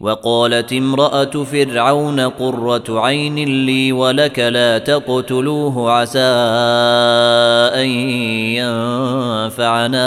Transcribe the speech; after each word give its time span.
وقالت 0.00 0.72
امرأة 0.72 1.24
فرعون 1.24 2.20
قرة 2.20 2.84
عين 2.88 3.66
لي 3.66 3.92
ولك 3.92 4.38
لا 4.38 4.78
تقتلوه 4.78 5.92
عسى 5.92 6.18
أن 7.74 7.88
ينفعنا 9.48 10.06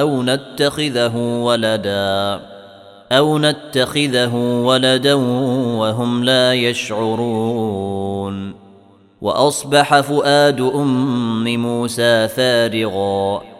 أو 0.00 0.22
نتخذه 0.22 1.16
ولدا 1.16 2.40
أو 3.12 3.38
نتخذه 3.38 4.34
ولدا 4.64 5.14
وهم 5.14 6.24
لا 6.24 6.54
يشعرون. 6.54 8.54
وأصبح 9.20 10.00
فؤاد 10.00 10.60
أم 10.60 11.56
موسى 11.56 12.28
فارغاً. 12.28 13.59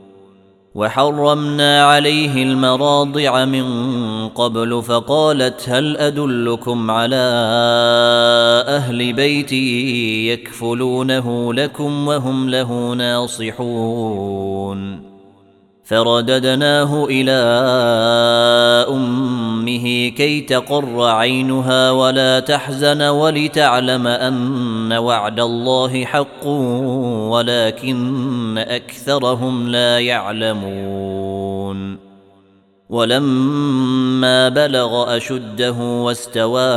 وحرمنا 0.75 1.85
عليه 1.85 2.43
المراضع 2.43 3.45
من 3.45 3.65
قبل 4.29 4.83
فقالت 4.83 5.69
هل 5.69 5.97
أدلكم 5.97 6.91
على 6.91 7.15
أهل 8.67 9.13
بيت 9.13 9.51
يكفلونه 10.31 11.53
لكم 11.53 12.07
وهم 12.07 12.49
له 12.49 12.93
ناصحون 12.93 14.31
فرددناه 15.91 17.05
إلى 17.09 17.31
أمه 18.89 20.09
كي 20.09 20.41
تقر 20.41 21.03
عينها 21.03 21.91
ولا 21.91 22.39
تحزن 22.39 23.01
ولتعلم 23.01 24.07
أن 24.07 24.93
وعد 24.93 25.39
الله 25.39 26.05
حق 26.05 26.47
ولكن 27.27 28.57
أكثرهم 28.57 29.67
لا 29.67 29.99
يعلمون. 29.99 31.97
ولما 32.89 34.49
بلغ 34.49 35.17
أشده 35.17 35.71
واستوى 35.71 36.71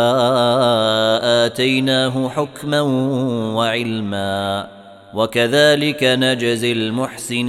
آتيناه 1.23 2.29
حكما 2.29 2.81
وعلما 3.55 4.69
وكذلك 5.15 6.05
نجزي 6.05 6.73
المحسنين. 6.73 7.45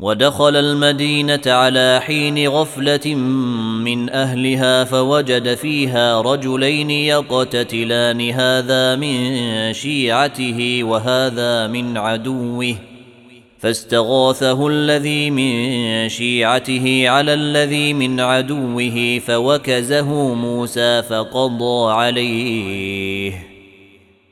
ودخل 0.00 0.56
المدينة 0.56 1.40
على 1.46 2.00
حين 2.02 2.48
غفلة 2.48 3.14
من 3.84 4.10
أهلها 4.10 4.84
فوجد 4.84 5.54
فيها 5.54 6.20
رجلين 6.20 6.90
يقتتلان 6.90 8.30
هذا 8.30 8.96
من 8.96 9.72
شيعته 9.72 10.80
وهذا 10.84 11.66
من 11.66 11.96
عدوه. 11.96 12.76
فاستغاثه 13.58 14.68
الذي 14.68 15.30
من 15.30 16.08
شيعته 16.08 17.08
على 17.08 17.34
الذي 17.34 17.92
من 17.92 18.20
عدوه 18.20 19.20
فوكزه 19.26 20.34
موسى 20.34 21.02
فقضى 21.02 21.92
عليه. 21.92 23.57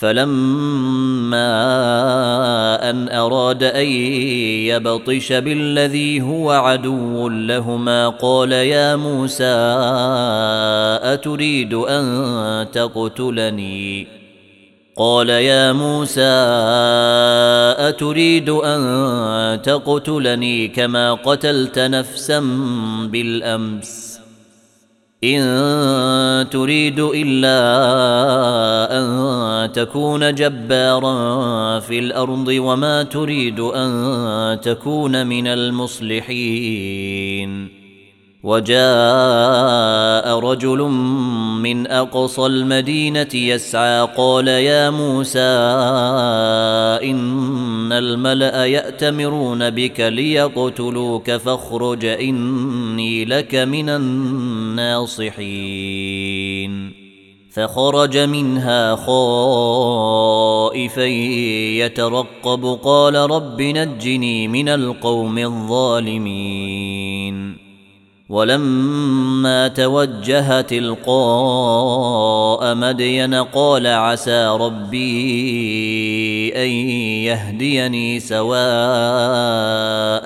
فلما 0.00 1.50
أن 2.90 3.08
أراد 3.08 3.62
أن 3.62 3.86
يبطش 4.66 5.32
بالذي 5.32 6.20
هو 6.20 6.50
عدو 6.50 7.28
لهما 7.28 8.08
قال 8.08 8.52
يا 8.52 8.96
موسى 8.96 9.44
أتريد 11.02 11.74
أن 11.74 12.66
تقتلني؟ 12.72 14.06
قال 14.96 15.28
يا 15.28 15.72
موسى 15.72 16.32
أتريد 17.88 18.48
أن 18.48 19.62
تقتلني 19.62 20.68
كما 20.68 21.14
قتلت 21.14 21.78
نفسا 21.78 22.40
بالأمس. 23.12 24.09
إن 25.24 26.48
تريد 26.50 27.00
إلا 27.00 27.60
أن 28.98 29.72
تكون 29.72 30.34
جبارا 30.34 31.80
في 31.80 31.98
الأرض 31.98 32.48
وما 32.48 33.02
تريد 33.02 33.60
أن 33.60 34.60
تكون 34.60 35.26
من 35.26 35.46
المصلحين. 35.46 37.00
وجاء 38.42 40.38
رجل 40.38 40.78
من 41.62 41.86
أقصى 41.86 42.46
المدينة 42.46 43.28
يسعى 43.34 44.08
قال 44.16 44.48
يا 44.48 44.90
موسى 44.90 45.40
إن 47.10 47.92
الملأ 47.92 48.64
يأتمرون 48.66 49.70
بك 49.70 50.00
ليقتلوك 50.00 51.30
فاخرج 51.30 52.04
إني 52.04 53.24
لك 53.24 53.54
من 53.54 53.88
الناصحين. 53.88 55.30
فخرج 57.52 58.18
منها 58.18 58.96
خائفا 58.96 59.90
يترقب 61.84 62.78
قال 62.82 63.14
رب 63.14 63.62
نجني 63.62 64.48
من 64.48 64.68
القوم 64.68 65.38
الظالمين. 65.38 66.89
ولما 68.30 69.68
توجه 69.68 70.60
تلقاء 70.60 71.14
مدين 72.74 73.34
قال 73.34 73.86
عسى 73.86 74.46
ربي 74.46 75.02
أن 76.56 76.68
يهديني 77.26 78.20
سواء 78.20 78.60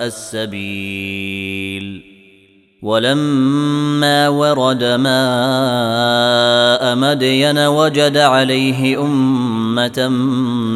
السبيل. 0.05 2.01
ولما 2.81 4.29
ورد 4.29 4.83
ماء 4.83 5.05
مدين 6.95 7.57
وجد 7.57 8.17
عليه 8.17 9.01
أمة 9.01 10.07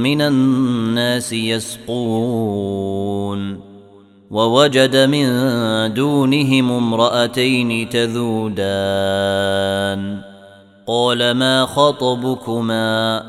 من 0.01 0.21
الناس 0.21 1.33
يسقون. 1.33 2.89
ووجد 4.31 4.95
من 4.95 5.27
دونهم 5.93 6.71
امرأتين 6.71 7.89
تذودان. 7.89 8.69
قال 10.87 11.31
ما 11.31 11.65
خطبكما؟ 11.65 13.23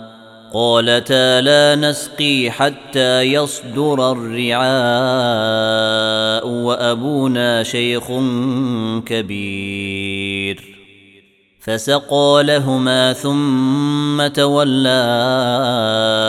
قالتا 0.55 1.41
لا 1.41 1.76
نسقي 1.76 2.50
حتى 2.50 3.23
يصدر 3.23 4.12
الرعاء 4.12 4.62
وأبونا 6.49 7.62
شيخ 7.62 8.05
كبير. 9.06 10.70
فسقى 11.61 12.43
لهما 12.44 13.12
ثم 13.12 14.26
تولى 14.26 15.05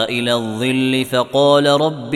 إلى 0.10 0.34
الظل 0.34 1.06
فقال 1.12 1.68
رب 1.68 2.16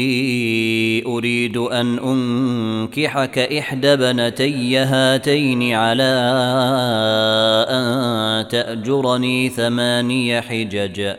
أريد 1.17 1.57
أن 1.57 1.99
أنكحك 1.99 3.39
إحدى 3.39 3.95
بنتي 3.95 4.77
هاتين 4.77 5.73
على 5.73 6.13
أن 7.69 8.47
تأجرني 8.47 9.49
ثماني 9.49 10.41
حجج. 10.41 11.13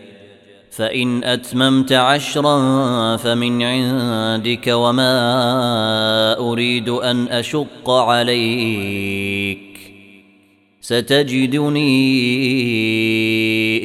فإن 0.70 1.24
أتممت 1.24 1.92
عشرا 1.92 3.16
فمن 3.16 3.62
عندك 3.62 4.66
وما 4.68 6.38
أريد 6.38 6.88
أن 6.88 7.28
أشق 7.28 7.90
عليك. 7.90 9.58
ستجدني 10.80 11.88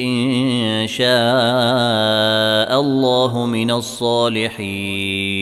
إن 0.02 0.86
شاء 0.88 1.08
الله 2.80 3.46
من 3.46 3.70
الصالحين. 3.70 5.37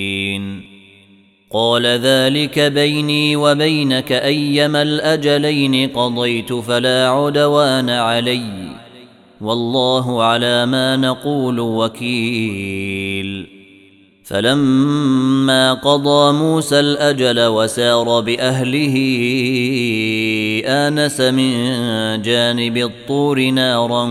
قال 1.51 1.87
ذلك 1.87 2.59
بيني 2.59 3.37
وبينك 3.37 4.13
أيما 4.13 4.83
الأجلين 4.83 5.89
قضيت 5.89 6.53
فلا 6.53 7.09
عدوان 7.09 7.91
عليّ. 7.91 8.43
والله 9.41 10.23
على 10.23 10.67
ما 10.67 10.97
نقول 10.97 11.61
وكيل. 11.61 13.47
فلما 14.25 15.75
قضى 15.75 16.33
موسى 16.33 16.81
الأجل 16.81 17.47
وسار 17.47 18.21
بأهله 18.21 18.97
آنس 20.67 21.21
من 21.21 21.53
جانب 22.23 22.77
الطور 22.77 23.51
نارا 23.51 24.05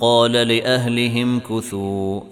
قال 0.00 0.32
لأهلهم 0.32 1.40
كثوا. 1.40 2.31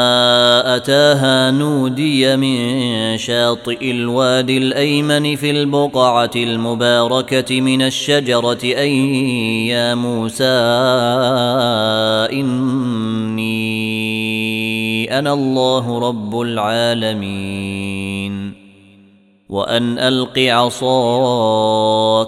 أتاها 0.81 1.51
نودي 1.51 2.37
من 2.37 3.17
شاطئ 3.17 3.91
الوادي 3.91 4.57
الأيمن 4.57 5.35
في 5.35 5.51
البقعة 5.51 6.31
المباركة 6.35 7.61
من 7.61 7.81
الشجرة 7.81 8.59
أن 8.63 8.89
يا 9.69 9.95
موسى 9.95 10.43
إني 12.33 13.61
أنا 15.19 15.33
الله 15.33 16.09
رب 16.09 16.41
العالمين. 16.41 18.31
وأن 19.49 19.99
ألق 19.99 20.39
عصاك 20.39 22.27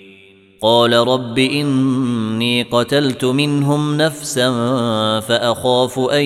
قال 0.63 0.93
رب 0.93 1.39
إني 1.39 2.63
قتلت 2.63 3.25
منهم 3.25 3.97
نفسا 3.97 4.49
فأخاف 5.19 5.99
أن 5.99 6.25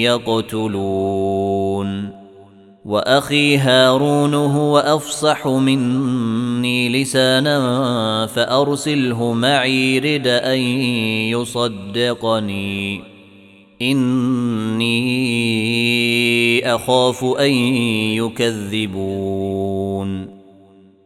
يقتلون. 0.00 2.10
وأخي 2.84 3.56
هارون 3.56 4.34
هو 4.34 4.78
أفصح 4.78 5.46
مني 5.46 7.02
لسانا 7.02 8.26
فأرسله 8.26 9.32
معي 9.32 9.98
رد 9.98 10.26
أن 10.26 10.58
يصدقني. 11.28 13.00
إني 13.82 14.90
أخاف 16.74 17.24
أن 17.24 17.52
يكذبون. 18.16 20.39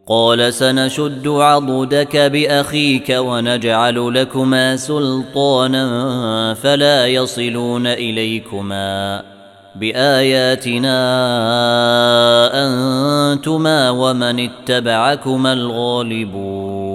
قال 0.06 0.54
سنشد 0.54 1.28
عضدك 1.28 2.16
بأخيك 2.16 3.16
ونجعل 3.18 4.14
لكما 4.14 4.76
سلطانا 4.76 6.54
فلا 6.54 7.06
يصلون 7.06 7.87
إليكما 7.87 9.23
بآياتنا 9.75 10.96
أنتما 13.32 13.90
ومن 13.90 14.40
اتبعكما 14.40 15.52
الغالبون 15.52 16.94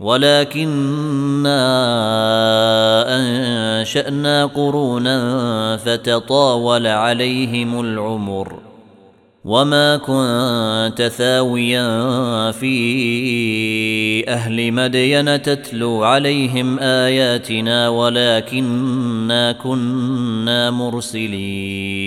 ولكنا 0.00 1.60
أنشأنا 3.16 4.46
قرونا 4.46 5.76
فتطاول 5.76 6.86
عليهم 6.86 7.80
العمر. 7.80 8.58
وما 9.44 9.96
كنت 9.96 11.02
ثاويا 11.02 12.50
في 12.50 14.28
أهل 14.28 14.72
مدين 14.72 15.42
تتلو 15.42 16.04
عليهم 16.04 16.78
آياتنا 16.78 17.88
ولكنا 17.88 19.52
كنا 19.52 20.70
مرسلين. 20.70 22.06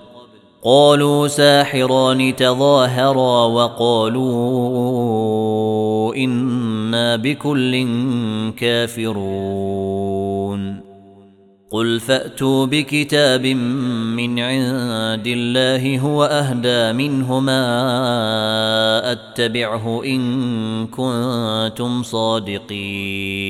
قالوا 0.63 1.27
ساحران 1.27 2.35
تظاهرا 2.35 3.45
وقالوا 3.45 4.55
إنا 6.15 7.15
بكل 7.15 7.87
كافرون. 8.57 10.31
قل 11.71 11.99
فأتوا 11.99 12.65
بكتاب 12.65 13.45
من 13.45 14.39
عند 14.39 15.27
الله 15.27 15.99
هو 15.99 16.23
أهدى 16.23 16.93
منهما 16.93 17.61
أتبعه 19.11 20.03
إن 20.05 20.87
كنتم 20.87 22.03
صادقين. 22.03 23.41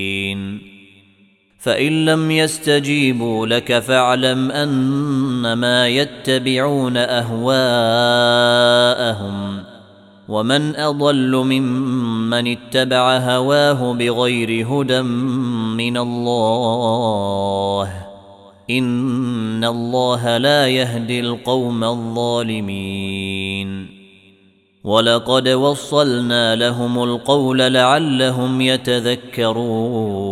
فإن 1.62 2.06
لم 2.06 2.32
يستجيبوا 2.32 3.48
لك 3.48 3.80
فاعلم 3.80 4.52
انما 4.52 5.88
يتبعون 5.88 6.98
أهواءهم 6.98 7.52
ومن 10.28 10.76
أضل 10.76 11.36
ممن 11.36 12.48
اتبع 12.48 13.18
هواه 13.18 13.94
بغير 13.94 14.68
هدى 14.68 15.02
من 15.02 15.98
الله 15.98 17.94
إن 18.70 19.64
الله 19.64 20.38
لا 20.38 20.68
يهدي 20.68 21.20
القوم 21.20 21.84
الظالمين 21.84 23.22
ولقد 24.84 25.50
وصلنا 25.50 26.56
لهم 26.56 27.04
القول 27.04 27.58
لعلهم 27.58 28.62
يتذكرون 28.62 30.32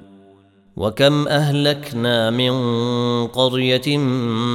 وكم 0.77 1.27
أهلكنا 1.27 2.29
من 2.29 2.51
قرية 3.27 3.97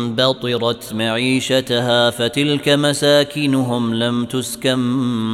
بطرت 0.09 0.94
معيشتها 0.94 2.11
فتلك 2.11 2.68
مساكنهم 2.68 3.94
لم 3.94 4.24
تسكن 4.24 4.79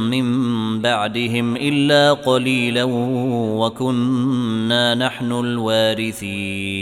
من 0.09 0.81
بعدهم 0.81 1.55
إلا 1.55 2.13
قليلا 2.13 2.83
وكنا 3.59 4.95
نحن 4.95 5.31
الوارثين. 5.31 6.73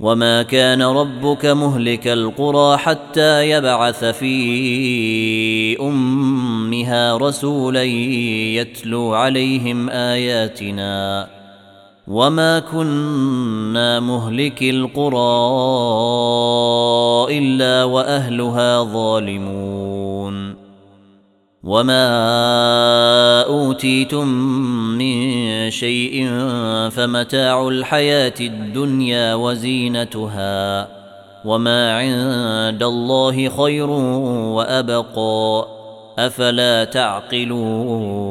وما 0.00 0.42
كان 0.42 0.82
ربك 0.82 1.46
مهلك 1.46 2.08
القرى 2.08 2.76
حتى 2.78 3.50
يبعث 3.50 4.04
في 4.04 5.80
أمها 5.80 7.16
رسولا 7.16 7.82
يتلو 7.82 9.14
عليهم 9.14 9.90
آياتنا. 9.90 11.39
وما 12.10 12.58
كنا 12.58 14.00
مهلك 14.00 14.62
القرى 14.62 15.16
الا 17.38 17.84
واهلها 17.84 18.82
ظالمون. 18.82 20.56
وما 21.62 22.06
اوتيتم 23.42 24.28
من 24.98 25.70
شيء 25.70 26.28
فمتاع 26.90 27.68
الحياة 27.68 28.34
الدنيا 28.40 29.34
وزينتها. 29.34 30.88
وما 31.44 31.98
عند 31.98 32.82
الله 32.82 33.48
خير 33.48 33.90
وابقى. 33.90 35.66
افلا 36.18 36.84
تعقلون. 36.84 38.30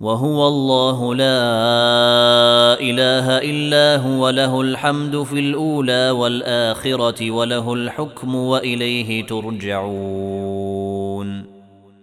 وهو 0.00 0.48
الله 0.48 1.14
لا 1.14 2.80
إله 2.80 3.38
إلا 3.38 3.96
هو 4.02 4.30
له 4.30 4.60
الحمد 4.60 5.22
في 5.22 5.38
الأولى 5.38 6.10
والآخرة 6.10 7.30
وله 7.30 7.72
الحكم 7.74 8.34
وإليه 8.34 9.26
ترجعون. 9.26 10.78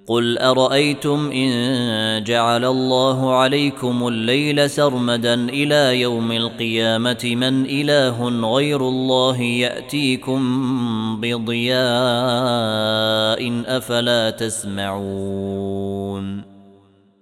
قل 0.08 0.38
أرأيتم 0.38 1.32
إن 1.32 2.24
جعل 2.24 2.66
الله 2.66 3.36
عليكم 3.36 4.08
الليل 4.08 4.70
سرمدا 4.70 5.34
إلى 5.34 6.02
يوم 6.02 6.32
القيامة 6.32 7.36
من 7.36 7.66
إله 7.66 8.30
غير 8.56 8.82
الله 8.82 9.42
يأتيكم 9.42 10.42
بضياء 11.22 11.76
أفلا 13.78 14.30
تسمعون. 14.30 15.76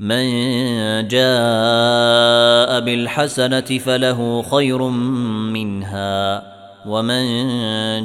من 0.00 0.28
جاء 1.08 2.80
بالحسنة 2.80 3.60
فله 3.60 4.42
خير 4.42 4.82
منها 5.52 6.42
ومن 6.86 7.26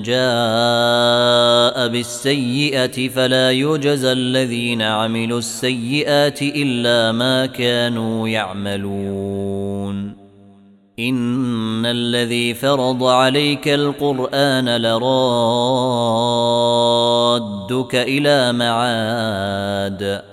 جاء 0.01 1.88
بالسيئة 1.88 3.10
فلا 3.10 3.51
يجزى 3.51 4.12
الذين 4.12 4.82
عملوا 4.82 5.39
السيئات 5.39 6.41
إلا 6.41 7.12
ما 7.12 7.45
كانوا 7.45 8.27
يعملون. 8.27 10.13
إن 10.99 11.86
الذي 11.86 12.53
فرض 12.53 13.03
عليك 13.03 13.67
القرآن 13.67 14.82
لرادك 14.82 15.06
إلى 17.95 18.53
معاد. 18.53 20.33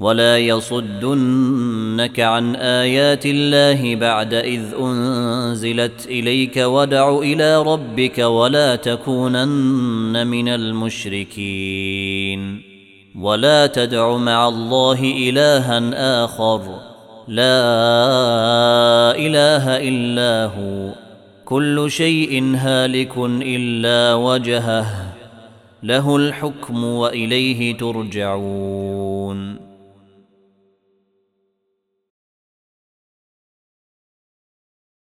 ولا 0.00 0.38
يصدنك 0.38 2.20
عن 2.20 2.56
آيات 2.56 3.26
الله 3.26 3.96
بعد 3.96 4.34
إذ 4.34 4.62
أنزلت 4.80 6.06
إليك 6.06 6.56
ودع 6.56 7.18
إلى 7.18 7.62
ربك 7.62 8.18
ولا 8.18 8.76
تكونن 8.76 10.26
من 10.26 10.48
المشركين. 10.48 12.62
ولا 13.20 13.66
تدع 13.66 14.16
مع 14.16 14.48
الله 14.48 15.28
إلها 15.28 16.24
آخر. 16.24 16.60
لا 17.28 17.60
إله 19.16 19.88
إلا 19.88 20.44
هو. 20.44 20.92
كل 21.44 21.90
شيء 21.90 22.56
هالك 22.56 23.12
إلا 23.42 24.14
وجهه. 24.14 24.86
له 25.82 26.16
الحكم 26.16 26.84
وإليه 26.84 27.76
ترجعون. 27.76 29.59